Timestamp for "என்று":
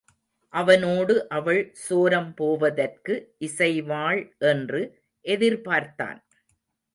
4.45-4.81